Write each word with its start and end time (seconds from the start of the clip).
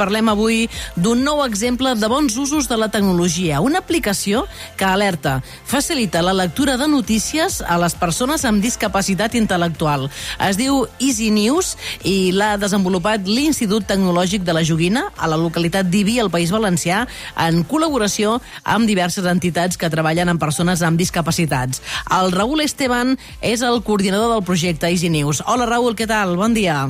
parlem 0.00 0.30
avui 0.32 0.64
d'un 0.96 1.20
nou 1.24 1.42
exemple 1.44 1.92
de 1.98 2.08
bons 2.08 2.36
usos 2.40 2.68
de 2.70 2.78
la 2.80 2.88
tecnologia. 2.92 3.60
Una 3.60 3.82
aplicació 3.84 4.46
que 4.80 4.88
alerta, 4.88 5.40
facilita 5.68 6.22
la 6.24 6.34
lectura 6.36 6.78
de 6.80 6.88
notícies 6.88 7.60
a 7.60 7.76
les 7.82 7.94
persones 7.98 8.46
amb 8.48 8.64
discapacitat 8.64 9.36
intel·lectual. 9.36 10.08
Es 10.48 10.56
diu 10.60 10.86
Easy 10.98 11.30
News 11.34 11.74
i 12.08 12.32
l'ha 12.32 12.54
desenvolupat 12.60 13.28
l'Institut 13.28 13.86
Tecnològic 13.90 14.46
de 14.46 14.56
la 14.56 14.64
Joguina 14.64 15.06
a 15.16 15.28
la 15.30 15.38
localitat 15.40 15.90
d'Ibi, 15.90 16.18
al 16.20 16.32
País 16.32 16.52
Valencià, 16.54 17.04
en 17.46 17.62
col·laboració 17.68 18.38
amb 18.64 18.88
diverses 18.88 19.28
entitats 19.28 19.76
que 19.80 19.92
treballen 19.92 20.32
amb 20.32 20.40
persones 20.40 20.82
amb 20.86 21.00
discapacitats. 21.00 21.84
El 22.16 22.32
Raül 22.32 22.64
Esteban 22.64 23.16
és 23.42 23.62
el 23.66 23.82
coordinador 23.84 24.34
del 24.34 24.46
projecte 24.46 24.88
Easy 24.88 25.12
News. 25.12 25.44
Hola, 25.46 25.68
Raül, 25.68 25.96
què 25.98 26.08
tal? 26.08 26.36
Bon 26.40 26.56
dia. 26.56 26.86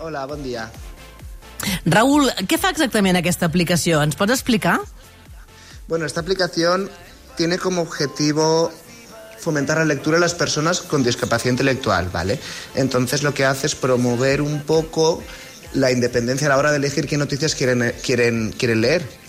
Hola, 0.00 0.26
bon 0.26 0.42
dia. 0.42 0.70
Raúl, 1.84 2.30
¿qué 2.48 2.58
fa 2.58 2.70
exactament 2.70 3.16
aquesta 3.16 3.46
aplicació? 3.46 4.02
¿Ens 4.02 4.16
pots 4.16 4.34
explicar? 4.34 4.80
Bueno, 5.88 6.06
esta 6.06 6.20
aplicación 6.20 6.90
tiene 7.36 7.58
como 7.58 7.82
objetivo 7.82 8.70
fomentar 9.38 9.78
la 9.78 9.84
lectura 9.84 10.16
de 10.16 10.20
las 10.20 10.34
personas 10.34 10.80
con 10.82 11.02
discapacidad 11.02 11.52
intelectual, 11.52 12.10
¿vale? 12.12 12.38
Entonces 12.74 13.22
lo 13.22 13.32
que 13.32 13.44
hace 13.44 13.66
es 13.66 13.74
promover 13.74 14.42
un 14.42 14.62
poco 14.62 15.22
la 15.72 15.90
independencia 15.90 16.46
a 16.46 16.50
la 16.50 16.58
hora 16.58 16.70
de 16.70 16.76
elegir 16.76 17.06
qué 17.06 17.16
noticias 17.16 17.54
quieren, 17.54 17.94
quieren, 18.02 18.54
quieren 18.56 18.80
leer. 18.80 19.20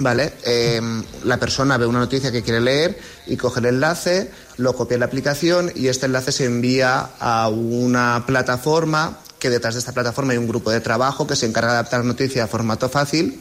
¿Vale? 0.00 0.32
Eh, 0.44 0.80
la 1.24 1.38
persona 1.38 1.76
ve 1.76 1.84
una 1.84 1.98
noticia 1.98 2.30
que 2.30 2.44
quiere 2.44 2.60
leer 2.60 2.96
y 3.26 3.36
coge 3.36 3.58
el 3.58 3.66
enlace, 3.66 4.30
lo 4.56 4.72
copia 4.72 4.94
en 4.94 5.00
la 5.00 5.06
aplicación 5.06 5.72
y 5.74 5.88
este 5.88 6.06
enlace 6.06 6.30
se 6.30 6.44
envía 6.44 7.10
a 7.18 7.48
una 7.48 8.22
plataforma 8.24 9.18
que 9.38 9.50
detrás 9.50 9.74
de 9.74 9.80
esta 9.80 9.92
plataforma 9.92 10.32
hay 10.32 10.38
un 10.38 10.48
grupo 10.48 10.70
de 10.70 10.80
trabajo 10.80 11.26
que 11.26 11.36
se 11.36 11.46
encarga 11.46 11.72
de 11.72 11.78
adaptar 11.78 12.04
noticia 12.04 12.44
a 12.44 12.46
formato 12.46 12.88
fácil, 12.88 13.40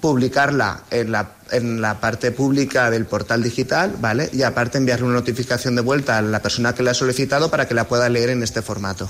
publicarla 0.00 0.82
en 0.90 1.12
la, 1.12 1.30
en 1.50 1.80
la 1.80 2.00
parte 2.00 2.30
pública 2.30 2.90
del 2.90 3.06
portal 3.06 3.42
digital, 3.42 3.94
¿vale? 4.00 4.28
Y 4.32 4.42
aparte 4.42 4.76
enviarle 4.78 5.06
una 5.06 5.14
notificación 5.14 5.76
de 5.76 5.82
vuelta 5.82 6.18
a 6.18 6.22
la 6.22 6.42
persona 6.42 6.74
que 6.74 6.82
la 6.82 6.90
ha 6.90 6.94
solicitado 6.94 7.50
para 7.50 7.66
que 7.66 7.74
la 7.74 7.88
pueda 7.88 8.08
leer 8.08 8.30
en 8.30 8.42
este 8.42 8.60
formato. 8.60 9.08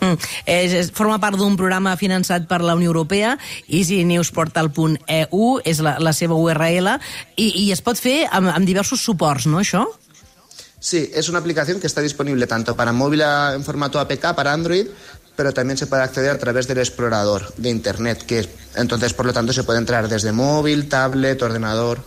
Mm. 0.00 0.16
És, 0.46 0.90
forma 0.94 1.18
part 1.22 1.38
d'un 1.38 1.56
programa 1.58 1.96
finançat 1.98 2.46
per 2.50 2.60
la 2.62 2.76
Unió 2.78 2.92
Europea, 2.92 3.36
easynewsportal.eu, 3.66 5.46
és 5.66 5.80
la, 5.84 5.96
la 6.02 6.12
seva 6.14 6.38
URL, 6.38 6.92
i, 7.36 7.48
i 7.64 7.70
es 7.74 7.82
pot 7.82 7.98
fer 7.98 8.20
amb, 8.30 8.52
amb 8.54 8.66
diversos 8.68 9.02
suports, 9.02 9.48
no, 9.50 9.58
això? 9.62 9.86
Sí, 10.80 11.10
es 11.12 11.28
una 11.28 11.40
aplicación 11.40 11.80
que 11.80 11.86
está 11.86 12.00
disponible 12.00 12.46
tanto 12.46 12.76
para 12.76 12.92
móvil 12.92 13.22
en 13.22 13.64
formato 13.64 13.98
APK, 13.98 14.34
para 14.34 14.52
Android, 14.52 14.86
pero 15.34 15.52
también 15.52 15.76
se 15.76 15.86
puede 15.86 16.02
acceder 16.02 16.30
a 16.30 16.38
través 16.38 16.66
del 16.68 16.78
explorador 16.78 17.52
de 17.56 17.70
Internet, 17.70 18.24
que 18.24 18.48
entonces, 18.76 19.12
por 19.12 19.26
lo 19.26 19.32
tanto, 19.32 19.52
se 19.52 19.64
puede 19.64 19.78
entrar 19.78 20.08
desde 20.08 20.32
móvil, 20.32 20.88
tablet, 20.88 21.40
ordenador... 21.42 22.02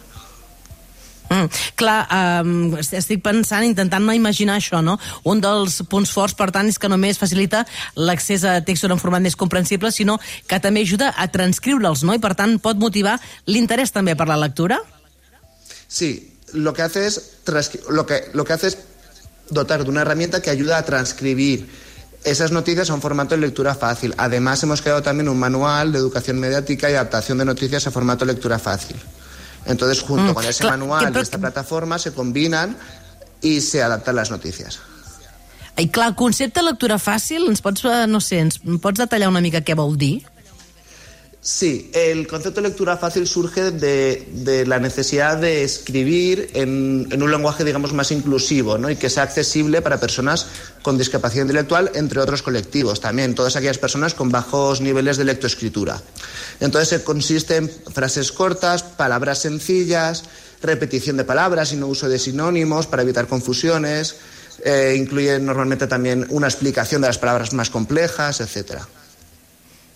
Mm, 1.32 1.48
clar, 1.80 2.10
um, 2.44 2.74
estic 2.76 3.22
pensant, 3.24 3.64
intentant-me 3.64 4.18
imaginar 4.18 4.58
això, 4.60 4.82
no? 4.84 4.98
Un 5.24 5.40
dels 5.40 5.78
punts 5.88 6.12
forts, 6.12 6.36
per 6.36 6.50
tant, 6.52 6.68
és 6.68 6.76
que 6.76 6.90
només 6.92 7.20
facilita 7.22 7.64
l'accés 7.96 8.44
a 8.44 8.58
textos 8.68 8.92
en 8.92 9.00
format 9.00 9.24
més 9.24 9.40
comprensible, 9.40 9.94
sinó 9.96 10.18
que 10.44 10.60
també 10.60 10.84
ajuda 10.84 11.14
a 11.16 11.30
transcriure'ls, 11.32 12.04
no? 12.04 12.18
I, 12.20 12.20
per 12.20 12.34
tant, 12.36 12.58
pot 12.60 12.76
motivar 12.76 13.16
l'interès 13.48 13.96
també 13.96 14.18
per 14.20 14.28
la 14.28 14.42
lectura? 14.44 14.82
Sí, 15.88 16.31
lo 16.54 16.74
que 16.74 16.82
hace 16.82 17.08
es, 17.08 17.38
lo 17.90 18.06
que, 18.06 18.30
lo 18.34 18.46
que 18.46 18.54
hace 18.54 18.68
es 18.68 18.78
dotar 19.50 19.84
de 19.84 19.90
una 19.90 20.02
herramienta 20.02 20.42
que 20.42 20.50
ayuda 20.50 20.78
a 20.78 20.86
transcribir 20.86 21.70
esas 22.24 22.52
noticias 22.52 22.90
a 22.90 22.94
un 22.94 23.02
formato 23.02 23.36
de 23.36 23.42
lectura 23.42 23.76
fácil. 23.76 24.14
Además, 24.18 24.62
hemos 24.64 24.82
creado 24.82 25.02
también 25.02 25.28
un 25.28 25.40
manual 25.40 25.92
de 25.92 25.98
educación 25.98 26.40
mediática 26.40 26.90
y 26.90 26.94
adaptación 26.94 27.38
de 27.38 27.46
noticias 27.46 27.86
a 27.88 27.92
formato 27.92 28.26
de 28.26 28.34
lectura 28.34 28.60
fácil. 28.60 28.96
Entonces, 29.66 30.02
junto 30.02 30.32
mm, 30.32 30.34
con 30.34 30.46
ese 30.46 30.64
manual 30.66 31.14
y 31.16 31.20
esta 31.20 31.38
plataforma, 31.38 32.00
se 32.00 32.14
combinan 32.14 32.78
y 33.42 33.62
se 33.62 33.82
adaptan 33.82 34.16
las 34.16 34.32
noticias. 34.32 34.80
I 35.78 35.88
clar, 35.90 36.10
el 36.10 36.16
concepte 36.16 36.60
de 36.60 36.66
lectura 36.66 36.98
fàcil, 37.00 37.48
ens 37.48 37.62
pots, 37.64 37.86
eh, 37.88 38.06
no 38.08 38.20
sé, 38.20 38.42
ens 38.44 38.60
pots 38.84 39.00
detallar 39.00 39.30
una 39.32 39.42
mica 39.42 39.64
què 39.64 39.74
vol 39.78 39.96
dir? 39.98 40.28
Sí, 41.44 41.90
el 41.96 42.28
concepto 42.28 42.62
de 42.62 42.70
lectura 42.70 42.98
fácil 42.98 43.26
surge 43.26 43.72
de, 43.72 44.64
la 44.68 44.78
necesidad 44.78 45.38
de 45.38 45.64
escribir 45.64 46.52
en, 46.54 47.10
un 47.20 47.32
lenguaje, 47.32 47.64
digamos, 47.64 47.94
más 47.94 48.12
inclusivo 48.12 48.78
y 48.88 48.96
que 48.96 49.10
sea 49.10 49.24
accesible 49.24 49.82
para 49.82 50.00
personas 50.00 50.46
con 50.84 51.00
discapacidad 51.00 51.42
intelectual, 51.42 51.90
entre 51.96 52.20
otros 52.20 52.44
colectivos, 52.44 53.02
también 53.02 53.34
todas 53.34 53.56
aquellas 53.56 53.80
personas 53.80 54.14
con 54.14 54.30
bajos 54.30 54.82
niveles 54.82 55.18
de 55.18 55.26
lectoescritura. 55.26 56.00
Entonces, 56.60 57.02
consiste 57.02 57.56
en 57.56 57.72
frases 57.92 58.32
cortas, 58.32 58.84
palabras 58.84 59.40
sencillas, 59.40 60.26
repetición 60.62 61.18
de 61.18 61.24
palabras 61.24 61.74
y 61.74 61.76
no 61.76 61.88
uso 61.88 62.08
de 62.08 62.20
sinónimos 62.20 62.86
para 62.86 63.02
evitar 63.02 63.26
confusiones. 63.26 64.18
Eh, 64.64 64.94
incluye 64.96 65.40
normalmente 65.40 65.88
también 65.88 66.28
una 66.30 66.46
explicación 66.46 67.02
de 67.02 67.08
las 67.08 67.18
palabras 67.18 67.52
más 67.54 67.72
complejas, 67.72 68.42
etcétera. 68.42 68.88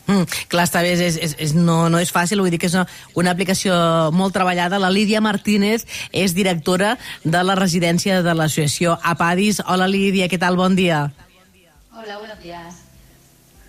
Mm, 0.06 0.30
clar, 0.52 0.68
està 0.68 0.84
bé, 0.86 0.94
és, 0.94 1.18
és, 1.18 1.36
és, 1.42 1.54
no, 1.58 1.88
no 1.90 2.00
és 2.02 2.14
fàcil, 2.14 2.42
vull 2.44 2.54
dir 2.54 2.60
que 2.62 2.70
és 2.70 2.78
una, 2.78 2.86
una 3.18 3.34
aplicació 3.34 3.76
molt 4.14 4.36
treballada. 4.38 4.80
La 4.82 4.94
Lídia 4.94 5.22
Martínez 5.22 5.88
és 6.14 6.38
directora 6.38 6.96
de 7.24 7.44
la 7.44 7.58
residència 7.58 8.22
de 8.26 8.38
l'associació 8.38 9.00
APADIS. 9.02 9.64
Hola, 9.66 9.90
Lídia, 9.90 10.30
què 10.30 10.40
tal? 10.42 10.60
Bon 10.62 10.78
dia. 10.78 11.08
Hola, 11.96 12.20
buenos 12.20 12.42
días. 12.44 12.86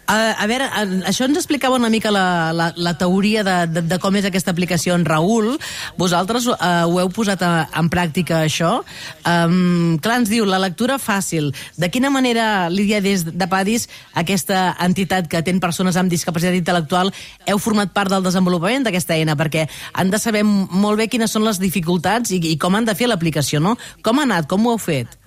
A, 0.06 0.36
a 0.38 0.46
veure, 0.46 0.68
això 1.08 1.26
ens 1.26 1.40
explicava 1.40 1.74
una 1.80 1.90
mica 1.90 2.12
la, 2.14 2.52
la, 2.54 2.68
la 2.78 2.92
teoria 2.98 3.42
de, 3.46 3.56
de, 3.66 3.82
de 3.90 3.98
com 3.98 4.14
és 4.14 4.28
aquesta 4.28 4.52
aplicació 4.54 4.94
en 4.94 5.04
Raül. 5.08 5.56
Vosaltres 5.98 6.46
uh, 6.46 6.56
ho 6.86 7.00
heu 7.02 7.10
posat 7.10 7.42
a, 7.42 7.50
en 7.80 7.90
pràctica, 7.90 8.44
això. 8.46 8.78
Um, 9.26 9.98
clar, 10.02 10.20
ens 10.22 10.30
diu, 10.30 10.46
la 10.46 10.62
lectura 10.62 11.00
fàcil. 11.02 11.50
De 11.74 11.90
quina 11.90 12.12
manera, 12.14 12.68
Lídia, 12.70 13.02
des 13.02 13.26
de 13.26 13.50
Padis, 13.50 13.88
aquesta 14.14 14.76
entitat 14.86 15.26
que 15.32 15.42
ten 15.42 15.58
persones 15.62 15.98
amb 15.98 16.12
discapacitat 16.12 16.54
intel·lectual, 16.54 17.10
heu 17.50 17.58
format 17.62 17.90
part 17.90 18.14
del 18.14 18.22
desenvolupament 18.26 18.86
d'aquesta 18.86 19.18
eina? 19.18 19.34
Perquè 19.34 19.66
han 19.98 20.14
de 20.14 20.22
saber 20.22 20.46
molt 20.46 21.02
bé 21.02 21.10
quines 21.10 21.34
són 21.34 21.46
les 21.48 21.58
dificultats 21.58 22.30
i, 22.30 22.38
i 22.54 22.56
com 22.62 22.78
han 22.78 22.86
de 22.86 22.94
fer 22.94 23.10
l'aplicació, 23.10 23.58
no? 23.58 23.74
Com 24.06 24.22
ha 24.22 24.28
anat? 24.30 24.46
Com 24.46 24.66
ho 24.66 24.76
heu 24.76 24.82
fet? 24.82 25.18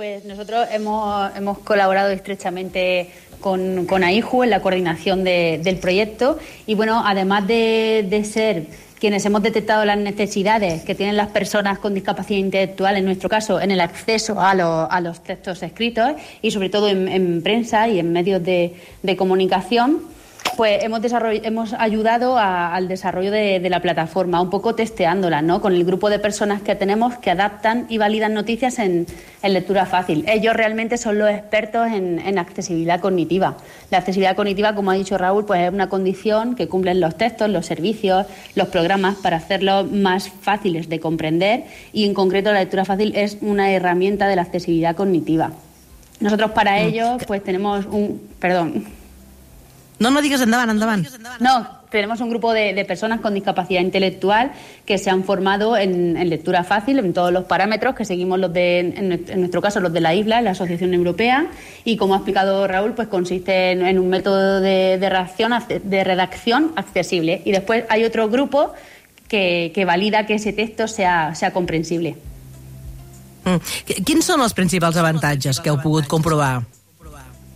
Pues 0.00 0.24
nosotros 0.24 0.66
hemos, 0.72 1.30
hemos 1.36 1.58
colaborado 1.58 2.08
estrechamente 2.08 3.10
con, 3.38 3.84
con 3.84 4.02
AIJU 4.02 4.44
en 4.44 4.48
la 4.48 4.62
coordinación 4.62 5.24
del 5.24 5.76
proyecto. 5.76 6.38
Y 6.66 6.74
bueno, 6.74 7.02
además 7.04 7.46
de, 7.46 8.22
ser 8.24 8.64
quienes 8.98 9.26
hemos 9.26 9.42
detectado 9.42 9.84
las 9.84 9.98
necesidades 9.98 10.84
que 10.84 10.94
tienen 10.94 11.18
las 11.18 11.28
personas 11.28 11.78
con 11.80 11.92
discapacidad 11.92 12.38
intelectual, 12.38 12.96
en 12.96 13.04
nuestro 13.04 13.28
caso, 13.28 13.60
en 13.60 13.72
el 13.72 13.80
acceso 13.82 14.40
a, 14.40 14.52
a 14.86 15.00
los 15.02 15.22
textos 15.22 15.62
escritos 15.62 16.12
y 16.40 16.50
sobre 16.50 16.70
todo 16.70 16.88
en, 16.88 17.42
prensa 17.42 17.86
y 17.86 17.98
en 17.98 18.10
medios 18.10 18.42
de, 18.42 18.76
de 19.02 19.16
comunicación, 19.18 20.00
pues 20.60 20.84
hemos, 20.84 21.00
hemos 21.42 21.72
ayudado 21.72 22.36
al 22.36 22.86
desarrollo 22.86 23.30
de, 23.30 23.66
la 23.70 23.80
plataforma, 23.80 24.42
un 24.42 24.50
poco 24.50 24.74
testeándola, 24.74 25.40
¿no? 25.40 25.62
Con 25.62 25.72
el 25.72 25.86
grupo 25.86 26.10
de 26.10 26.18
personas 26.18 26.60
que 26.60 26.74
tenemos 26.74 27.16
que 27.16 27.30
adaptan 27.30 27.86
y 27.88 27.96
validan 27.96 28.34
noticias 28.34 28.78
en, 28.78 29.06
lectura 29.42 29.86
fácil. 29.86 30.22
Ellos 30.28 30.54
realmente 30.54 30.98
son 30.98 31.18
los 31.18 31.30
expertos 31.30 31.88
en, 31.90 32.38
accesibilidad 32.38 33.00
cognitiva. 33.00 33.56
La 33.90 33.96
accesibilidad 33.96 34.36
cognitiva, 34.36 34.74
como 34.74 34.90
ha 34.90 34.96
dicho 34.96 35.16
Raúl, 35.16 35.46
pues 35.46 35.62
es 35.62 35.72
una 35.72 35.88
condición 35.88 36.54
que 36.54 36.68
cumplen 36.68 37.00
los 37.00 37.16
textos, 37.16 37.48
los 37.48 37.64
servicios, 37.64 38.26
los 38.54 38.68
programas 38.68 39.14
para 39.14 39.38
hacerlos 39.38 39.90
más 39.90 40.28
fáciles 40.28 40.90
de 40.90 41.00
comprender 41.00 41.64
y 41.94 42.04
en 42.04 42.12
concreto 42.12 42.52
la 42.52 42.58
lectura 42.58 42.84
fácil 42.84 43.16
es 43.16 43.38
una 43.40 43.70
herramienta 43.70 44.28
de 44.28 44.36
la 44.36 44.42
accesibilidad 44.42 44.94
cognitiva. 44.94 45.52
Nosotros 46.20 46.50
para 46.50 46.72
mm. 46.72 46.86
ello 46.86 47.16
pues 47.26 47.42
tenemos 47.42 47.86
un... 47.86 48.20
Perdón. 48.38 48.99
No, 50.00 50.10
no 50.10 50.22
digas 50.22 50.40
endavant, 50.40 50.70
endavant. 50.70 51.06
No, 51.40 51.68
tenemos 51.90 52.22
un 52.22 52.30
grupo 52.30 52.54
de, 52.54 52.84
personas 52.86 53.20
con 53.20 53.34
discapacidad 53.34 53.82
intelectual 53.82 54.50
que 54.86 54.96
se 54.96 55.10
han 55.10 55.24
formado 55.24 55.76
en, 55.76 56.14
lectura 56.30 56.64
fácil, 56.64 56.98
en 56.98 57.12
todos 57.12 57.30
los 57.30 57.44
parámetros 57.44 57.94
que 57.94 58.06
seguimos 58.06 58.38
los 58.38 58.50
de, 58.50 58.78
en, 58.78 59.40
nuestro 59.40 59.60
caso, 59.60 59.78
los 59.78 59.92
de 59.92 60.00
la 60.00 60.14
isla, 60.14 60.40
la 60.40 60.52
Asociación 60.52 60.94
Europea, 60.94 61.48
y 61.84 61.98
como 61.98 62.14
ha 62.14 62.16
explicado 62.16 62.66
Raúl, 62.66 62.94
pues 62.94 63.08
consiste 63.08 63.72
en, 63.72 63.98
un 63.98 64.08
método 64.08 64.62
de, 64.62 64.96
reacción, 65.06 65.52
de 65.84 66.02
redacción 66.02 66.72
accesible. 66.76 67.42
Y 67.44 67.52
después 67.52 67.84
hay 67.90 68.04
otro 68.04 68.30
grupo 68.30 68.72
que, 69.28 69.84
valida 69.86 70.24
que 70.24 70.36
ese 70.36 70.54
texto 70.54 70.88
sea, 70.88 71.34
sea 71.34 71.52
comprensible. 71.52 72.16
Mm. 73.44 74.02
¿Quiénes 74.02 74.24
son 74.24 74.40
los 74.40 74.54
principales 74.54 74.96
avantajes 74.96 75.60
que 75.60 75.68
heu 75.68 75.76
pogut 75.76 76.06
comprobar? 76.06 76.64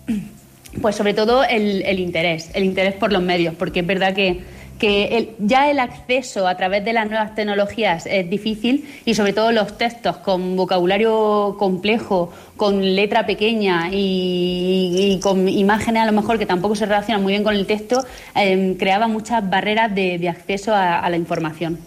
Pues 0.81 0.97
sobre 0.97 1.15
todo 1.15 1.44
el, 1.44 1.99
interés, 1.99 2.50
el 2.55 2.65
interés 2.65 2.94
por 2.94 3.12
los 3.12 3.23
medios, 3.23 3.55
porque 3.55 3.81
es 3.81 3.87
verdad 3.87 4.15
que, 4.15 4.41
que 4.79 5.35
ya 5.38 5.71
el 5.71 5.79
acceso 5.79 6.47
a 6.47 6.56
través 6.56 6.85
de 6.85 6.93
las 6.93 7.09
nuevas 7.09 7.35
tecnologías 7.35 8.06
es 8.06 8.29
difícil 8.29 8.88
y 9.05 9.15
sobre 9.15 9.32
todo 9.32 9.53
los 9.53 9.79
textos 9.79 10.17
con 10.19 10.56
vocabulario 10.56 11.56
complejo, 11.59 12.32
con 12.56 12.94
letra 12.94 13.25
pequeña 13.25 13.88
y, 13.93 15.21
con 15.23 15.49
imágenes 15.49 16.03
a 16.03 16.06
lo 16.06 16.12
mejor 16.12 16.38
que 16.38 16.47
tampoco 16.47 16.75
se 16.75 16.87
relacionan 16.87 17.23
muy 17.23 17.32
bien 17.32 17.44
con 17.44 17.55
el 17.55 17.67
texto, 17.67 18.05
eh, 18.35 18.77
creaba 18.79 19.06
muchas 19.06 19.49
barreras 19.49 19.94
de, 19.94 20.29
acceso 20.29 20.75
a 20.75 21.09
la 21.09 21.17
información. 21.17 21.79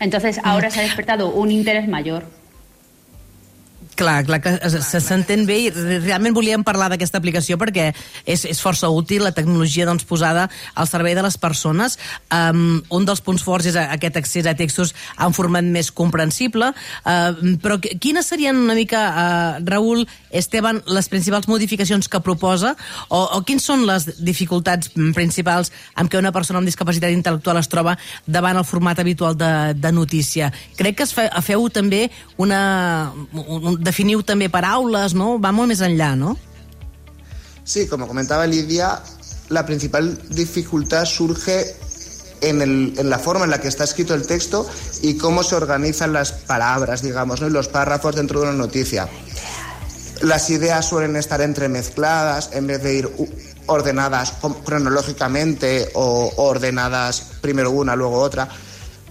Entonces 0.00 0.40
ahora 0.42 0.70
se 0.70 0.80
ha 0.80 0.82
despertado 0.82 1.30
un 1.30 1.50
interés 1.50 1.86
mayor. 1.86 2.39
Clar, 4.00 4.22
clar 4.24 4.38
que 4.40 4.54
s'entén 4.80 5.42
bé 5.44 5.58
i 5.66 5.70
realment 5.74 6.32
volíem 6.32 6.62
parlar 6.64 6.86
d'aquesta 6.88 7.18
aplicació 7.20 7.58
perquè 7.60 7.90
és, 8.24 8.46
és 8.48 8.60
força 8.62 8.88
útil 8.88 9.26
la 9.26 9.34
tecnologia 9.36 9.84
doncs, 9.84 10.06
posada 10.08 10.46
al 10.72 10.88
servei 10.88 11.12
de 11.18 11.24
les 11.26 11.36
persones. 11.36 11.98
Um, 12.32 12.80
un 12.96 13.04
dels 13.04 13.20
punts 13.20 13.44
forts 13.44 13.68
és 13.68 13.76
aquest 13.76 14.16
accés 14.16 14.48
a 14.48 14.54
textos 14.56 14.94
en 15.20 15.36
format 15.36 15.66
més 15.68 15.90
comprensible, 15.92 16.70
uh, 16.72 17.42
però 17.60 17.76
quines 17.80 18.30
serien 18.32 18.56
una 18.56 18.76
mica, 18.78 19.02
uh, 19.10 19.60
Raül, 19.68 20.06
Esteban, 20.30 20.80
les 20.88 21.10
principals 21.12 21.50
modificacions 21.50 22.08
que 22.08 22.22
proposa 22.24 22.72
o, 23.10 23.20
o 23.20 23.42
quins 23.44 23.68
són 23.68 23.84
les 23.88 24.08
dificultats 24.16 24.94
principals 25.16 25.74
amb 26.00 26.08
què 26.08 26.20
una 26.22 26.32
persona 26.32 26.62
amb 26.62 26.70
discapacitat 26.70 27.12
intel·lectual 27.12 27.60
es 27.60 27.68
troba 27.68 27.98
davant 28.24 28.56
el 28.56 28.64
format 28.64 29.02
habitual 29.02 29.36
de, 29.36 29.52
de 29.76 29.92
notícia? 29.92 30.48
Crec 30.80 31.02
que 31.02 31.08
es 31.08 31.12
fe, 31.16 31.28
feu 31.44 31.68
també 31.68 32.06
una, 32.40 32.60
un, 33.34 33.76
definiu 33.90 34.22
també 34.22 34.48
paraules, 34.48 35.14
¿no? 35.18 35.34
Va 35.42 35.52
molt 35.52 35.74
més 35.74 35.82
enllà, 35.84 36.14
¿no? 36.16 36.36
Sí, 37.64 37.86
como 37.86 38.08
comentaba 38.08 38.46
Lidia, 38.46 38.96
la 39.50 39.66
principal 39.66 40.18
dificultad 40.30 41.04
surge 41.04 41.76
en, 42.40 42.62
el, 42.62 42.94
en, 42.96 43.10
la 43.10 43.18
forma 43.18 43.44
en 43.44 43.50
la 43.50 43.60
que 43.60 43.68
está 43.68 43.84
escrito 43.84 44.14
el 44.14 44.26
texto 44.26 44.66
y 45.02 45.16
cómo 45.16 45.42
se 45.42 45.56
organizan 45.56 46.12
las 46.12 46.32
palabras, 46.32 47.02
digamos, 47.02 47.40
¿no? 47.40 47.48
y 47.48 47.50
los 47.50 47.68
párrafos 47.68 48.16
dentro 48.16 48.40
de 48.40 48.48
una 48.48 48.56
noticia. 48.56 49.08
Las 50.22 50.50
ideas 50.50 50.86
suelen 50.86 51.16
estar 51.16 51.40
entremezcladas 51.40 52.50
en 52.52 52.66
vez 52.66 52.82
de 52.82 52.94
ir 52.94 53.10
ordenadas 53.66 54.34
cronológicamente 54.64 55.90
o 55.94 56.32
ordenadas 56.36 57.22
primero 57.40 57.70
una, 57.70 57.96
luego 57.96 58.20
otra. 58.20 58.48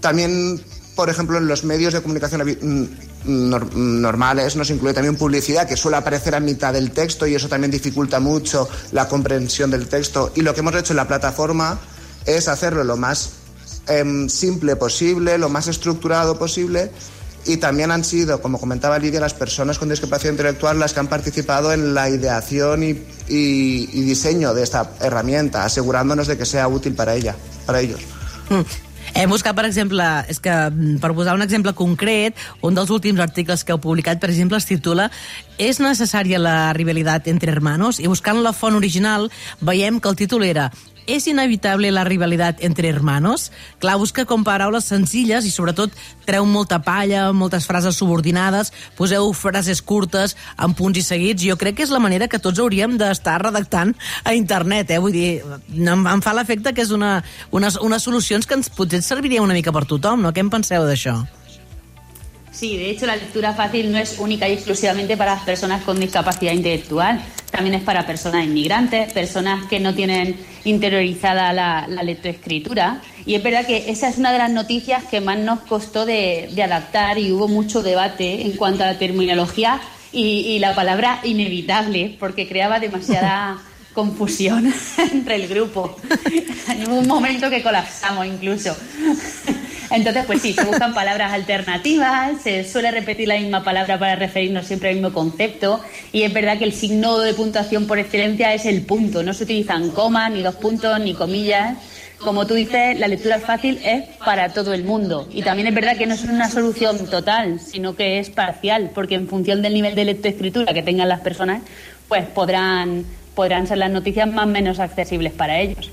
También, 0.00 0.62
por 0.94 1.10
ejemplo, 1.10 1.38
en 1.38 1.46
los 1.46 1.64
medios 1.64 1.92
de 1.92 2.02
comunicación 2.02 2.42
normales, 3.24 4.56
nos 4.56 4.70
incluye 4.70 4.94
también 4.94 5.16
publicidad 5.16 5.68
que 5.68 5.76
suele 5.76 5.98
aparecer 5.98 6.34
a 6.34 6.40
mitad 6.40 6.72
del 6.72 6.90
texto 6.90 7.26
y 7.26 7.34
eso 7.34 7.48
también 7.48 7.70
dificulta 7.70 8.20
mucho 8.20 8.68
la 8.92 9.08
comprensión 9.08 9.70
del 9.70 9.88
texto. 9.88 10.32
Y 10.34 10.42
lo 10.42 10.54
que 10.54 10.60
hemos 10.60 10.74
hecho 10.74 10.92
en 10.92 10.98
la 10.98 11.08
plataforma 11.08 11.78
es 12.26 12.48
hacerlo 12.48 12.84
lo 12.84 12.96
más 12.96 13.30
eh, 13.88 14.26
simple 14.28 14.76
posible, 14.76 15.38
lo 15.38 15.48
más 15.48 15.68
estructurado 15.68 16.38
posible. 16.38 16.90
Y 17.46 17.56
también 17.56 17.90
han 17.90 18.04
sido, 18.04 18.42
como 18.42 18.60
comentaba 18.60 18.98
Lidia, 18.98 19.18
las 19.18 19.32
personas 19.32 19.78
con 19.78 19.88
discapacidad 19.88 20.32
intelectual 20.32 20.78
las 20.78 20.92
que 20.92 21.00
han 21.00 21.08
participado 21.08 21.72
en 21.72 21.94
la 21.94 22.10
ideación 22.10 22.82
y, 22.82 22.90
y, 23.28 23.88
y 23.92 24.02
diseño 24.02 24.52
de 24.52 24.62
esta 24.62 24.90
herramienta, 25.00 25.64
asegurándonos 25.64 26.26
de 26.26 26.36
que 26.36 26.44
sea 26.44 26.68
útil 26.68 26.94
para 26.94 27.14
ella, 27.14 27.34
para 27.64 27.80
ellos. 27.80 28.00
Mm. 28.50 28.89
Hem 29.14 29.30
buscat, 29.30 29.56
per 29.56 29.66
exemple, 29.66 30.04
és 30.30 30.38
que 30.42 30.52
mm, 30.52 31.00
per 31.02 31.10
posar 31.16 31.34
un 31.34 31.42
exemple 31.42 31.74
concret, 31.76 32.38
un 32.62 32.76
dels 32.76 32.92
últims 32.94 33.20
articles 33.20 33.64
que 33.64 33.74
heu 33.74 33.80
publicat, 33.82 34.20
per 34.22 34.30
exemple, 34.30 34.60
es 34.60 34.68
titula 34.68 35.10
És 35.60 35.80
necessària 35.82 36.38
la 36.40 36.72
rivalitat 36.72 37.28
entre 37.28 37.52
hermanos? 37.52 37.98
I 38.00 38.08
buscant 38.08 38.40
la 38.40 38.54
font 38.56 38.78
original 38.78 39.28
veiem 39.60 40.00
que 40.00 40.08
el 40.08 40.16
títol 40.16 40.46
era 40.46 40.70
¿Es 41.10 41.26
inevitable 41.26 41.90
la 41.90 42.04
rivalidad 42.04 42.54
entre 42.60 42.88
hermanos? 42.88 43.50
Clar, 43.80 43.96
busca 43.98 44.24
com 44.30 44.44
paraules 44.46 44.86
senzilles 44.86 45.42
i 45.42 45.50
sobretot 45.50 45.90
treu 46.22 46.44
molta 46.46 46.78
palla, 46.86 47.32
moltes 47.34 47.66
frases 47.66 47.98
subordinades, 47.98 48.70
poseu 48.94 49.32
frases 49.34 49.82
curtes 49.82 50.36
amb 50.54 50.78
punts 50.78 51.00
i 51.00 51.02
seguits. 51.02 51.42
Jo 51.42 51.58
crec 51.58 51.80
que 51.80 51.86
és 51.88 51.90
la 51.90 51.98
manera 51.98 52.30
que 52.30 52.38
tots 52.38 52.62
hauríem 52.62 52.94
d'estar 52.94 53.40
redactant 53.42 53.90
a 54.22 54.36
internet, 54.38 54.94
eh? 54.94 55.00
Vull 55.02 55.18
dir, 55.18 55.42
em, 55.74 56.06
em 56.14 56.22
fa 56.22 56.36
l'efecte 56.38 56.70
que 56.70 56.86
és 56.86 56.94
una, 56.94 57.16
unes, 57.50 57.82
unes 57.82 58.06
solucions 58.06 58.46
que 58.46 58.54
ens 58.54 58.70
potser 58.70 59.02
serviria 59.02 59.42
una 59.42 59.58
mica 59.58 59.74
per 59.74 59.88
tothom, 59.90 60.22
no? 60.22 60.30
Què 60.30 60.46
en 60.46 60.54
penseu 60.54 60.86
d'això? 60.86 61.18
Sí, 62.52 62.76
de 62.76 62.90
hecho 62.90 63.06
la 63.06 63.16
lectura 63.16 63.54
fácil 63.54 63.92
no 63.92 63.98
es 63.98 64.18
única 64.18 64.48
y 64.48 64.52
exclusivamente 64.52 65.16
para 65.16 65.34
las 65.34 65.44
personas 65.44 65.82
con 65.82 66.00
discapacidad 66.00 66.52
intelectual, 66.52 67.22
también 67.50 67.74
es 67.74 67.82
para 67.82 68.06
personas 68.06 68.44
inmigrantes, 68.44 69.12
personas 69.12 69.66
que 69.66 69.80
no 69.80 69.94
tienen 69.94 70.36
interiorizada 70.64 71.52
la, 71.52 71.86
la 71.88 72.02
lectoescritura. 72.02 73.00
Y 73.26 73.34
es 73.34 73.42
verdad 73.42 73.66
que 73.66 73.90
esa 73.90 74.08
es 74.08 74.18
una 74.18 74.32
de 74.32 74.38
las 74.38 74.50
noticias 74.50 75.04
que 75.04 75.20
más 75.20 75.38
nos 75.38 75.60
costó 75.60 76.06
de, 76.06 76.50
adaptar 76.62 77.18
y 77.18 77.32
hubo 77.32 77.48
mucho 77.48 77.82
debate 77.82 78.42
en 78.42 78.52
cuanto 78.52 78.84
a 78.84 78.86
la 78.86 78.98
terminología 78.98 79.80
y, 80.12 80.58
la 80.58 80.74
palabra 80.74 81.20
inevitable, 81.22 82.16
porque 82.18 82.48
creaba 82.48 82.80
demasiada 82.80 83.58
confusión 83.94 84.72
entre 85.12 85.36
el 85.36 85.48
grupo. 85.48 85.96
En 86.68 86.90
un 86.90 87.06
momento 87.06 87.50
que 87.50 87.62
colapsamos 87.62 88.26
incluso. 88.26 88.76
Entonces, 89.90 90.24
pues 90.24 90.40
sí, 90.40 90.52
se 90.52 90.64
buscan 90.64 90.94
palabras 90.94 91.32
alternativas, 91.32 92.42
se 92.42 92.62
suele 92.64 92.92
repetir 92.92 93.26
la 93.26 93.36
misma 93.36 93.64
palabra 93.64 93.98
para 93.98 94.14
referirnos 94.14 94.66
siempre 94.66 94.90
al 94.90 94.94
mismo 94.94 95.12
concepto 95.12 95.80
y 96.12 96.22
es 96.22 96.32
verdad 96.32 96.58
que 96.58 96.64
el 96.64 96.72
signo 96.72 97.18
de 97.18 97.34
puntuación 97.34 97.88
por 97.88 97.98
excelencia 97.98 98.54
es 98.54 98.66
el 98.66 98.82
punto, 98.82 99.24
no 99.24 99.34
se 99.34 99.44
utilizan 99.44 99.90
comas, 99.90 100.30
ni 100.30 100.42
dos 100.42 100.54
puntos, 100.54 101.00
ni 101.00 101.14
comillas. 101.14 101.76
Como 102.18 102.46
tú 102.46 102.54
dices, 102.54 103.00
la 103.00 103.08
lectura 103.08 103.40
fácil 103.40 103.80
es 103.82 104.04
para 104.18 104.50
todo 104.50 104.74
el 104.74 104.84
mundo 104.84 105.26
y 105.32 105.42
también 105.42 105.66
es 105.66 105.74
verdad 105.74 105.96
que 105.96 106.06
no 106.06 106.14
es 106.14 106.22
una 106.22 106.48
solución 106.50 107.06
total, 107.08 107.58
sino 107.58 107.96
que 107.96 108.18
es 108.20 108.30
parcial, 108.30 108.90
porque 108.94 109.16
en 109.16 109.26
función 109.26 109.62
del 109.62 109.74
nivel 109.74 109.94
de 109.94 110.04
lectoescritura 110.04 110.72
que 110.72 110.82
tengan 110.82 111.08
las 111.08 111.20
personas, 111.20 111.62
pues 112.08 112.26
podrán, 112.26 113.06
podrán 113.34 113.66
ser 113.66 113.78
las 113.78 113.90
noticias 113.90 114.28
más 114.30 114.44
o 114.44 114.48
menos 114.48 114.78
accesibles 114.78 115.32
para 115.32 115.58
ellos. 115.58 115.90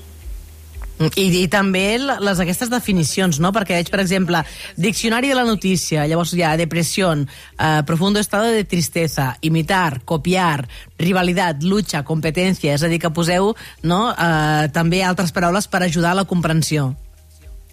I, 0.98 1.26
i 1.44 1.46
també 1.50 1.96
les 1.98 2.40
aquestes 2.42 2.70
definicions, 2.72 3.38
no? 3.38 3.52
Perquè 3.54 3.76
veig, 3.78 3.90
per 3.92 4.00
exemple, 4.02 4.42
diccionari 4.76 5.30
de 5.30 5.38
la 5.38 5.46
notícia, 5.46 6.06
llavors 6.10 6.34
hi 6.34 6.42
ha 6.42 6.56
depressió, 6.58 7.12
eh, 7.14 7.82
profundo 7.86 8.18
estado 8.18 8.50
de 8.50 8.64
tristeza, 8.64 9.36
imitar, 9.40 10.02
copiar, 10.04 10.66
rivalitat, 10.98 11.62
lucha, 11.62 12.02
competència, 12.04 12.74
és 12.74 12.82
a 12.82 12.90
dir, 12.90 12.98
que 12.98 13.14
poseu 13.14 13.54
no, 13.82 14.00
eh, 14.10 14.70
també 14.74 15.04
altres 15.04 15.32
paraules 15.32 15.70
per 15.70 15.84
ajudar 15.84 16.16
a 16.16 16.22
la 16.22 16.26
comprensió. 16.26 16.94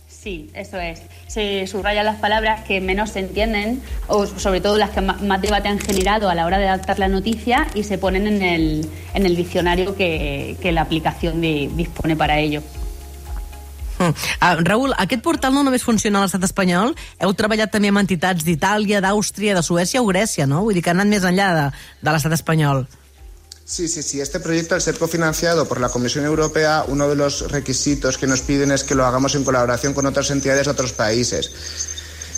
Sí, 0.08 0.50
eso 0.56 0.80
es. 0.80 1.04
Se 1.28 1.68
subrayan 1.68 2.04
las 2.04 2.16
palabras 2.16 2.64
que 2.64 2.82
menos 2.82 3.12
se 3.12 3.20
entienden, 3.20 3.82
o 4.08 4.26
sobre 4.26 4.60
todo 4.60 4.78
las 4.78 4.90
que 4.90 5.02
más 5.02 5.42
debate 5.42 5.68
han 5.68 5.80
generado 5.80 6.30
a 6.30 6.36
la 6.36 6.46
hora 6.46 6.58
de 6.58 6.68
adaptar 6.68 6.98
la 6.98 7.08
noticia, 7.08 7.68
y 7.76 7.84
se 7.84 7.98
ponen 7.98 8.26
en 8.28 8.42
el, 8.42 8.88
en 9.14 9.26
el 9.26 9.36
diccionario 9.36 9.96
que, 9.96 10.58
que 10.62 10.72
la 10.72 10.82
aplicación 10.82 11.42
de, 11.42 11.70
dispone 11.76 12.16
para 12.16 12.40
ello. 12.40 12.64
Uh, 14.00 14.12
Raül, 14.66 14.94
aquest 14.98 15.24
portal 15.24 15.54
no 15.56 15.64
només 15.64 15.86
funciona 15.86 16.20
a 16.20 16.26
l'estat 16.26 16.44
espanyol, 16.48 16.94
heu 17.22 17.34
treballat 17.38 17.72
també 17.72 17.94
amb 17.94 18.04
entitats 18.04 18.44
d'Itàlia, 18.44 19.00
d'Àustria, 19.04 19.56
de 19.56 19.64
Suècia 19.64 20.02
o 20.04 20.10
Grècia, 20.10 20.48
¿no? 20.50 20.64
Vull 20.66 20.76
dir 20.76 20.84
que 20.84 20.92
han 20.92 21.00
anat 21.00 21.14
més 21.14 21.28
enllà 21.28 21.50
de, 21.56 21.66
de 22.02 22.16
l'estat 22.16 22.36
espanyol. 22.36 22.86
Sí, 23.66 23.88
sí, 23.88 24.04
sí. 24.04 24.22
Este 24.22 24.40
proyecto, 24.40 24.76
al 24.76 24.82
ser 24.82 24.96
cofinanciado 24.98 25.68
por 25.68 25.82
la 25.82 25.90
Comisión 25.90 26.24
Europea, 26.26 26.86
uno 26.88 27.10
de 27.10 27.16
los 27.16 27.52
requisitos 27.52 28.20
que 28.20 28.28
nos 28.28 28.42
piden 28.42 28.72
es 28.72 28.84
que 28.84 28.94
lo 28.94 29.06
hagamos 29.06 29.34
en 29.34 29.44
colaboración 29.44 29.96
con 29.96 30.06
otras 30.06 30.30
entidades 30.30 30.66
de 30.66 30.72
otros 30.72 30.94
países. 30.94 31.52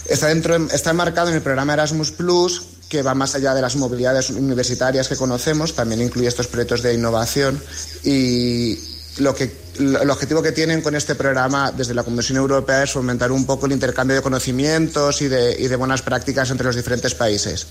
Está, 0.08 0.28
dentro, 0.28 0.56
está 0.56 0.92
enmarcado 0.92 1.28
en 1.28 1.36
el 1.36 1.42
programa 1.42 1.74
Erasmus 1.74 2.12
Plus, 2.12 2.62
que 2.88 3.02
va 3.02 3.14
más 3.14 3.36
allá 3.36 3.54
de 3.54 3.62
las 3.62 3.76
movilidades 3.76 4.30
universitarias 4.30 5.10
que 5.10 5.18
conocemos, 5.18 5.76
también 5.76 6.02
incluye 6.02 6.30
estos 6.30 6.48
proyectos 6.48 6.82
de 6.82 6.94
innovación 6.94 7.62
y, 8.06 8.80
lo 9.20 9.36
que, 9.36 9.52
el 9.78 10.10
objetivo 10.10 10.42
que 10.42 10.52
tienen 10.52 10.82
con 10.82 10.96
este 10.96 11.16
programa 11.16 11.72
desde 11.72 11.94
la 11.94 12.04
Comisión 12.04 12.38
Europea 12.38 12.84
es 12.84 12.92
fomentar 12.92 13.32
un 13.32 13.46
poco 13.46 13.66
el 13.66 13.72
intercambio 13.72 14.16
de 14.16 14.22
conocimientos 14.22 15.22
y 15.22 15.28
de, 15.28 15.56
y 15.60 15.68
de 15.68 15.76
buenas 15.76 16.02
prácticas 16.02 16.50
entre 16.50 16.66
los 16.68 16.76
diferentes 16.76 17.14
países. 17.16 17.68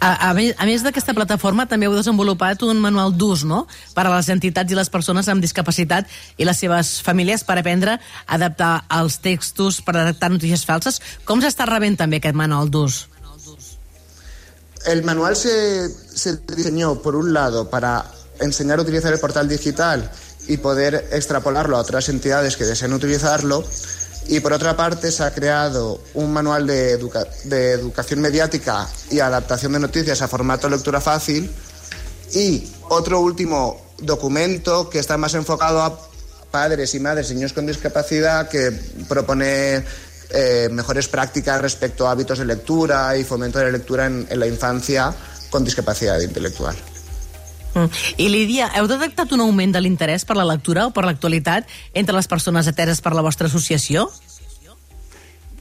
A, 0.00 0.30
a, 0.30 0.34
més, 0.34 0.54
a 0.58 0.66
més 0.66 0.82
d'aquesta 0.82 1.14
plataforma 1.14 1.66
també 1.70 1.86
heu 1.86 1.94
desenvolupat 1.94 2.64
un 2.66 2.80
manual 2.82 3.12
d'ús 3.14 3.44
no? 3.46 3.62
per 3.94 4.04
a 4.08 4.12
les 4.16 4.28
entitats 4.32 4.72
i 4.72 4.76
les 4.76 4.90
persones 4.90 5.28
amb 5.30 5.44
discapacitat 5.44 6.10
i 6.36 6.48
les 6.48 6.58
seves 6.58 6.98
famílies 7.06 7.44
per 7.46 7.60
aprendre 7.60 7.94
a 7.96 8.00
adaptar 8.36 8.72
els 8.98 9.20
textos 9.22 9.80
per 9.86 9.94
adaptar 9.96 10.32
notícies 10.34 10.66
falses. 10.66 11.00
Com 11.24 11.44
s'està 11.44 11.68
rebent 11.70 11.96
també 12.00 12.18
aquest 12.18 12.36
manual 12.36 12.72
d'ús? 12.74 13.06
El 14.90 15.04
manual 15.04 15.36
se, 15.36 15.88
se 15.88 16.38
diseñó, 16.56 16.96
por 17.02 17.14
un 17.14 17.34
lado, 17.34 17.68
para 17.68 18.06
enseñar 18.40 18.78
a 18.78 18.82
utilizar 18.82 19.12
el 19.12 19.20
portal 19.20 19.48
digital 19.48 20.10
y 20.48 20.56
poder 20.56 21.08
extrapolarlo 21.12 21.76
a 21.76 21.80
otras 21.80 22.08
entidades 22.08 22.56
que 22.56 22.64
deseen 22.64 22.92
utilizarlo. 22.92 23.64
Y 24.28 24.40
por 24.40 24.52
otra 24.52 24.76
parte 24.76 25.10
se 25.10 25.24
ha 25.24 25.32
creado 25.32 26.00
un 26.14 26.32
manual 26.32 26.66
de, 26.66 26.98
de 27.44 27.72
educación 27.72 28.20
mediática 28.20 28.88
y 29.10 29.20
adaptación 29.20 29.72
de 29.72 29.80
noticias 29.80 30.22
a 30.22 30.28
formato 30.28 30.68
lectura 30.68 31.00
fácil 31.00 31.50
y 32.32 32.70
otro 32.88 33.20
último 33.20 33.80
documento 33.98 34.88
que 34.88 34.98
está 34.98 35.16
más 35.16 35.34
enfocado 35.34 35.82
a 35.82 35.98
padres 36.50 36.94
y 36.94 37.00
madres 37.00 37.28
de 37.28 37.34
niños 37.36 37.52
con 37.52 37.66
discapacidad 37.66 38.48
que 38.48 38.72
propone 39.08 39.84
eh, 40.30 40.68
mejores 40.70 41.08
prácticas 41.08 41.60
respecto 41.60 42.06
a 42.06 42.12
hábitos 42.12 42.38
de 42.38 42.44
lectura 42.44 43.16
y 43.16 43.24
fomento 43.24 43.58
de 43.58 43.64
la 43.66 43.70
lectura 43.72 44.06
en 44.06 44.26
la 44.38 44.46
infancia 44.46 45.12
con 45.50 45.64
discapacidad 45.64 46.20
intelectual. 46.20 46.76
Mm. 47.74 47.86
I 48.18 48.28
Lídia, 48.28 48.70
heu 48.74 48.88
detectat 48.90 49.30
un 49.32 49.44
augment 49.44 49.72
de 49.74 49.80
l'interès 49.80 50.26
per 50.26 50.36
la 50.36 50.48
lectura 50.48 50.88
o 50.88 50.94
per 50.94 51.04
l'actualitat 51.06 51.68
entre 51.94 52.16
les 52.16 52.28
persones 52.28 52.66
ateses 52.66 53.00
per 53.00 53.14
la 53.14 53.22
vostra 53.22 53.46
associació? 53.46 54.10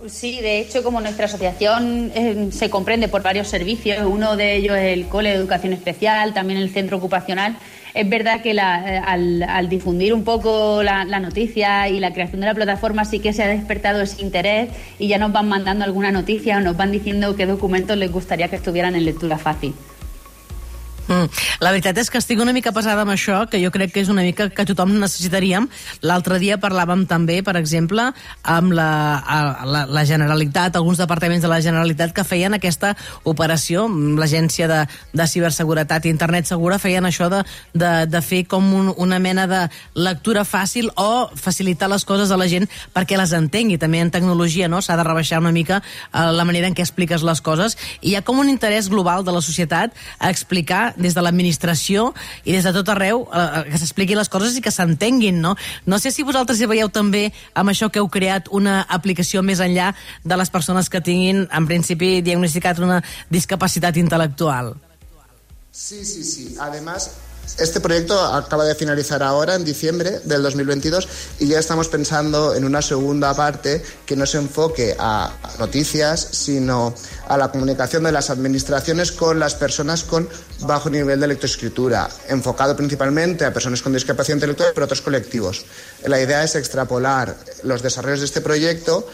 Sí, 0.07 0.39
de 0.39 0.59
hecho, 0.59 0.81
como 0.81 1.01
nuestra 1.01 1.25
asociación 1.25 2.09
eh, 2.15 2.49
se 2.53 2.69
comprende 2.69 3.09
por 3.09 3.21
varios 3.21 3.49
servicios, 3.49 4.05
uno 4.05 4.37
de 4.37 4.55
ellos 4.55 4.77
es 4.77 4.97
el 4.97 5.07
Cole 5.07 5.29
de 5.29 5.35
Educación 5.35 5.73
Especial, 5.73 6.33
también 6.33 6.57
el 6.57 6.69
Centro 6.69 6.97
Ocupacional, 6.97 7.57
es 7.93 8.09
verdad 8.09 8.41
que 8.41 8.53
la, 8.53 8.95
eh, 8.95 9.01
al, 9.05 9.43
al, 9.43 9.67
difundir 9.67 10.13
un 10.13 10.23
poco 10.23 10.83
la, 10.83 11.03
la, 11.03 11.19
noticia 11.19 11.89
y 11.89 11.99
la 11.99 12.13
creación 12.13 12.39
de 12.39 12.47
la 12.47 12.53
plataforma 12.53 13.03
sí 13.03 13.19
que 13.19 13.33
se 13.33 13.43
ha 13.43 13.47
despertado 13.47 14.01
ese 14.01 14.21
interés 14.21 14.69
y 14.99 15.09
ya 15.09 15.17
nos 15.17 15.33
van 15.33 15.49
mandando 15.49 15.83
alguna 15.83 16.11
noticia 16.11 16.57
o 16.57 16.61
nos 16.61 16.77
van 16.77 16.93
diciendo 16.93 17.35
qué 17.35 17.45
documentos 17.45 17.97
les 17.97 18.09
gustaría 18.09 18.47
que 18.47 18.55
estuvieran 18.55 18.95
en 18.95 19.03
lectura 19.03 19.37
fácil. 19.37 19.73
Mm. 21.09 21.25
La 21.63 21.71
veritat 21.73 21.97
és 21.97 22.09
que 22.11 22.19
estic 22.21 22.39
una 22.41 22.53
mica 22.53 22.71
pesada 22.75 23.01
amb 23.01 23.13
això, 23.15 23.41
que 23.49 23.59
jo 23.61 23.71
crec 23.73 23.95
que 23.95 24.03
és 24.03 24.11
una 24.13 24.21
mica 24.21 24.49
que 24.53 24.65
tothom 24.69 24.93
necessitaríem. 25.01 25.65
L'altre 26.05 26.37
dia 26.41 26.59
parlàvem 26.61 27.07
també, 27.09 27.39
per 27.45 27.55
exemple, 27.57 28.11
amb 28.43 28.75
la, 28.77 28.89
la, 29.65 29.83
la 29.89 30.03
Generalitat, 30.05 30.77
alguns 30.77 31.01
departaments 31.01 31.41
de 31.41 31.49
la 31.49 31.59
Generalitat 31.65 32.13
que 32.13 32.25
feien 32.27 32.53
aquesta 32.53 32.93
operació, 33.25 33.87
l'Agència 33.89 34.69
de, 34.69 34.83
de 35.13 35.27
Ciberseguretat 35.27 36.05
i 36.05 36.13
Internet 36.13 36.49
Segura 36.49 36.77
feien 36.79 37.07
això 37.09 37.29
de, 37.33 37.41
de, 37.73 37.91
de 38.05 38.21
fer 38.21 38.43
com 38.49 38.69
un, 38.75 38.93
una 38.97 39.19
mena 39.19 39.47
de 39.49 39.63
lectura 39.97 40.45
fàcil 40.45 40.91
o 40.95 41.29
facilitar 41.35 41.89
les 41.89 42.05
coses 42.05 42.29
a 42.29 42.37
la 42.37 42.49
gent 42.51 42.69
perquè 42.93 43.17
les 43.17 43.33
entengui. 43.33 43.79
També 43.81 44.03
en 44.03 44.13
tecnologia 44.13 44.69
no 44.69 44.83
s'ha 44.85 44.97
de 44.99 45.07
rebaixar 45.07 45.41
una 45.41 45.55
mica 45.55 45.81
eh, 45.81 46.29
la 46.37 46.45
manera 46.45 46.69
en 46.69 46.77
què 46.77 46.85
expliques 46.85 47.25
les 47.25 47.41
coses. 47.41 47.77
I 48.01 48.13
hi 48.13 48.15
ha 48.17 48.23
com 48.25 48.39
un 48.41 48.49
interès 48.49 48.89
global 48.89 49.25
de 49.25 49.33
la 49.33 49.41
societat 49.41 49.93
a 50.19 50.29
explicar 50.29 50.93
des 50.99 51.15
de 51.15 51.23
l'administració 51.23 52.09
i 52.43 52.53
des 52.53 52.65
de 52.67 52.73
tot 52.75 52.91
arreu 52.93 53.25
eh, 53.33 53.63
que 53.71 53.79
s'expliquin 53.81 54.19
les 54.19 54.29
coses 54.29 54.57
i 54.57 54.63
que 54.63 54.73
s'entenguin, 54.73 55.39
no? 55.41 55.55
No 55.87 55.99
sé 55.99 56.11
si 56.11 56.25
vosaltres 56.27 56.59
hi 56.61 56.69
veieu 56.69 56.91
també 56.93 57.29
amb 57.53 57.71
això 57.71 57.89
que 57.89 58.03
heu 58.03 58.09
creat 58.11 58.51
una 58.51 58.81
aplicació 58.89 59.43
més 59.45 59.63
enllà 59.63 59.93
de 60.23 60.37
les 60.39 60.51
persones 60.51 60.89
que 60.89 61.01
tinguin, 61.01 61.45
en 61.47 61.69
principi, 61.69 62.19
diagnosticat 62.25 62.79
una 62.83 63.01
discapacitat 63.31 63.97
intel·lectual. 63.97 64.75
Sí, 65.71 66.03
sí, 66.03 66.23
sí. 66.23 66.55
Además, 66.59 67.11
Este 67.57 67.79
proyecto 67.79 68.19
acaba 68.19 68.63
de 68.63 68.75
finalizar 68.75 69.23
ahora, 69.23 69.55
en 69.55 69.65
diciembre 69.65 70.19
del 70.23 70.41
2022, 70.43 71.07
y 71.39 71.47
ya 71.47 71.59
estamos 71.59 71.87
pensando 71.87 72.55
en 72.55 72.63
una 72.63 72.81
segunda 72.81 73.33
parte 73.33 73.83
que 74.05 74.15
no 74.15 74.25
se 74.25 74.37
enfoque 74.37 74.95
a 74.97 75.31
noticias, 75.57 76.19
sino 76.31 76.93
a 77.27 77.37
la 77.37 77.51
comunicación 77.51 78.03
de 78.03 78.11
las 78.11 78.29
administraciones 78.29 79.11
con 79.11 79.39
las 79.39 79.55
personas 79.55 80.03
con 80.03 80.29
bajo 80.61 80.89
nivel 80.89 81.19
de 81.19 81.27
lectoescritura, 81.27 82.09
enfocado 82.27 82.75
principalmente 82.75 83.45
a 83.45 83.53
personas 83.53 83.81
con 83.81 83.93
discapacidad 83.93 84.37
intelectual, 84.37 84.71
pero 84.73 84.85
otros 84.85 85.01
colectivos. 85.01 85.65
La 86.05 86.21
idea 86.21 86.43
es 86.43 86.55
extrapolar 86.55 87.35
los 87.63 87.81
desarrollos 87.81 88.19
de 88.19 88.25
este 88.25 88.41
proyecto 88.41 89.07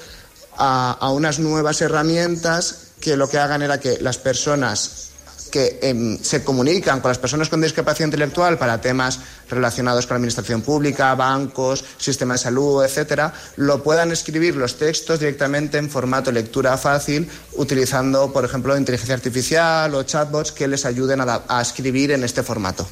a, 0.58 0.92
a 0.92 1.12
unas 1.12 1.40
nuevas 1.40 1.82
herramientas 1.82 2.76
que 3.00 3.18
lo 3.18 3.30
que 3.30 3.38
hagan 3.38 3.62
era 3.62 3.80
que 3.80 4.00
las 4.02 4.18
personas 4.18 5.15
que 5.56 5.80
eh, 5.82 6.20
se 6.22 6.44
comunican 6.44 7.00
con 7.00 7.08
las 7.08 7.18
personas 7.18 7.48
con 7.48 7.62
discapacidad 7.62 8.08
intelectual 8.08 8.58
para 8.58 8.82
temas 8.82 9.22
relacionados 9.50 10.06
con 10.06 10.16
la 10.16 10.18
administración 10.18 10.62
pública, 10.62 11.16
bancos, 11.16 11.86
sistema 11.98 12.34
de 12.34 12.40
salud, 12.40 12.84
etcétera, 12.84 13.32
lo 13.56 13.82
puedan 13.82 14.12
escribir 14.12 14.58
los 14.58 14.76
textos 14.76 15.22
directamente 15.22 15.78
en 15.78 15.90
formato 15.90 16.30
lectura 16.34 16.78
fácil, 16.78 17.30
utilizando, 17.54 18.34
por 18.34 18.44
ejemplo, 18.44 18.78
inteligencia 18.78 19.16
artificial 19.16 19.96
o 19.96 20.04
chatbots 20.04 20.52
que 20.52 20.68
les 20.68 20.84
ayuden 20.84 21.22
a 21.22 21.62
escribir 21.62 22.12
en 22.12 22.26
este 22.26 22.44
formato. 22.44 22.86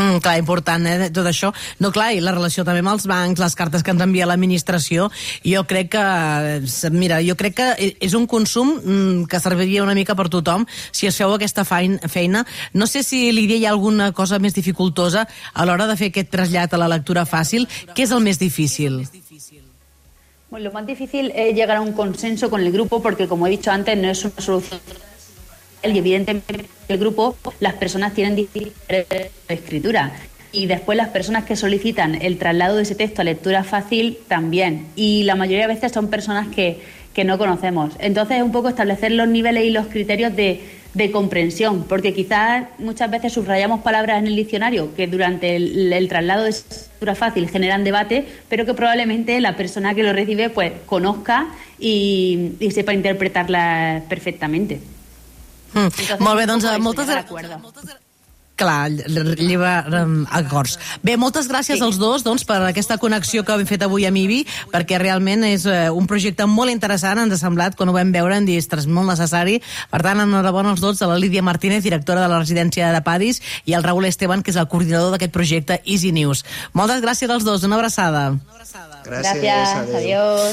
Mm, 0.00 0.20
clar, 0.22 0.38
important, 0.38 0.86
eh, 0.86 1.10
tot 1.12 1.26
això. 1.26 1.52
No, 1.78 1.90
clar, 1.92 2.12
i 2.14 2.20
la 2.24 2.32
relació 2.32 2.64
també 2.64 2.80
amb 2.80 2.92
els 2.94 3.06
bancs, 3.06 3.40
les 3.40 3.56
cartes 3.58 3.82
que 3.82 3.92
ens 3.92 4.00
envia 4.00 4.26
l'administració, 4.26 5.10
jo 5.44 5.64
crec 5.68 5.90
que, 5.92 6.04
eh, 6.04 6.90
mira, 6.90 7.20
jo 7.22 7.36
crec 7.36 7.54
que 7.54 7.96
és 8.00 8.14
un 8.14 8.26
consum 8.26 8.80
mm, 8.80 9.26
que 9.26 9.40
serviria 9.40 9.82
una 9.82 9.94
mica 9.94 10.14
per 10.14 10.28
tothom 10.28 10.66
si 10.90 11.06
es 11.06 11.16
feu 11.16 11.34
aquesta 11.34 11.64
feina. 11.64 12.46
No 12.72 12.86
sé 12.86 13.02
si, 13.02 13.30
Lídia, 13.32 13.56
hi 13.56 13.66
ha 13.66 13.70
alguna 13.70 14.12
cosa 14.12 14.38
més 14.38 14.54
dificultosa 14.54 15.26
a 15.52 15.66
l'hora 15.66 15.86
de 15.86 15.96
fer 15.96 16.08
aquest 16.08 16.30
trasllat 16.30 16.72
a 16.72 16.78
la 16.78 16.88
lectura 16.88 17.26
fàcil. 17.26 17.68
Què 17.94 18.04
és 18.04 18.10
el 18.10 18.20
més 18.20 18.38
difícil? 18.38 19.04
Bueno, 20.50 20.64
lo 20.64 20.72
más 20.72 20.86
difícil 20.86 21.30
es 21.36 21.54
llegar 21.54 21.76
a 21.76 21.80
un 21.80 21.92
consenso 21.92 22.50
con 22.50 22.60
el 22.60 22.72
grupo 22.72 23.02
porque, 23.02 23.28
como 23.28 23.46
he 23.46 23.50
dicho 23.50 23.70
antes, 23.70 23.96
no 23.96 24.10
es 24.10 24.24
una 24.24 24.40
solución 24.40 24.80
y 25.82 25.98
evidentemente 25.98 26.66
el 26.88 26.98
grupo 26.98 27.36
las 27.60 27.74
personas 27.74 28.14
tienen 28.14 28.36
diferentes 28.36 29.30
escritura 29.48 30.12
y 30.52 30.66
después 30.66 30.96
las 30.96 31.08
personas 31.08 31.44
que 31.44 31.56
solicitan 31.56 32.20
el 32.20 32.38
traslado 32.38 32.76
de 32.76 32.82
ese 32.82 32.94
texto 32.94 33.22
a 33.22 33.24
lectura 33.24 33.64
fácil 33.64 34.18
también 34.28 34.86
y 34.96 35.22
la 35.24 35.36
mayoría 35.36 35.66
de 35.66 35.74
veces 35.74 35.92
son 35.92 36.08
personas 36.08 36.48
que, 36.48 36.80
que 37.14 37.24
no 37.24 37.38
conocemos. 37.38 37.94
Entonces 37.98 38.38
es 38.38 38.42
un 38.42 38.52
poco 38.52 38.68
establecer 38.68 39.12
los 39.12 39.28
niveles 39.28 39.64
y 39.64 39.70
los 39.70 39.86
criterios 39.86 40.34
de, 40.34 40.60
de 40.94 41.10
comprensión, 41.12 41.84
porque 41.84 42.12
quizás 42.12 42.64
muchas 42.78 43.10
veces 43.10 43.32
subrayamos 43.32 43.80
palabras 43.80 44.18
en 44.18 44.26
el 44.26 44.36
diccionario 44.36 44.94
que 44.96 45.06
durante 45.06 45.54
el, 45.54 45.92
el 45.92 46.08
traslado 46.08 46.44
de 46.44 46.50
lectura 46.50 47.14
fácil 47.14 47.48
generan 47.48 47.84
debate, 47.84 48.26
pero 48.48 48.66
que 48.66 48.74
probablemente 48.74 49.40
la 49.40 49.56
persona 49.56 49.94
que 49.94 50.02
lo 50.02 50.12
recibe 50.12 50.50
pues 50.50 50.72
conozca 50.86 51.46
y, 51.78 52.52
y 52.58 52.70
sepa 52.72 52.92
interpretarlas 52.92 54.02
perfectamente. 54.04 54.80
Mm. 55.72 56.22
Molt 56.24 56.40
bé, 56.40 56.46
doncs 56.50 56.70
moltes 56.82 57.10
gràcies. 57.10 57.98
Clar, 58.60 58.90
lleva 59.40 59.86
um, 60.02 60.26
acords. 60.36 60.74
Bé, 61.00 61.14
moltes 61.16 61.46
gràcies 61.48 61.78
sí. 61.78 61.84
als 61.84 61.96
dos 61.96 62.20
doncs, 62.26 62.44
per 62.44 62.58
aquesta 62.66 62.98
connexió 63.00 63.40
que 63.40 63.54
hem 63.56 63.64
fet 63.64 63.86
avui 63.86 64.04
amb 64.04 64.20
IBI, 64.20 64.42
perquè 64.68 64.98
realment 65.00 65.46
és 65.48 65.64
uh, 65.64 65.88
un 65.96 66.04
projecte 66.10 66.44
molt 66.44 66.72
interessant, 66.72 67.22
ens 67.22 67.32
ha 67.32 67.40
semblat, 67.40 67.78
quan 67.78 67.88
ho 67.88 67.96
vam 67.96 68.12
veure, 68.12 68.36
hem 68.36 68.44
dit, 68.44 68.76
molt 68.92 69.08
necessari. 69.08 69.56
Per 69.90 70.02
tant, 70.04 70.20
enhorabona 70.26 70.74
als 70.74 70.84
dos, 70.84 71.00
a 71.00 71.08
la 71.08 71.16
Lídia 71.16 71.42
Martínez, 71.46 71.80
directora 71.86 72.20
de 72.20 72.28
la 72.28 72.42
residència 72.42 72.92
de 72.92 73.00
Padis, 73.06 73.40
i 73.64 73.72
al 73.72 73.86
Raül 73.86 74.04
Esteban, 74.10 74.44
que 74.44 74.52
és 74.52 74.60
el 74.60 74.68
coordinador 74.68 75.16
d'aquest 75.16 75.32
projecte 75.32 75.80
Easy 75.86 76.12
News. 76.12 76.44
Moltes 76.76 77.00
gràcies 77.00 77.32
als 77.32 77.48
dos, 77.48 77.64
una 77.64 77.80
abraçada. 77.80 78.28
Una 78.36 78.60
abraçada. 78.60 79.00
Gràcies, 79.08 79.40
Gràcies. 79.40 79.96
adiós. 79.96 80.44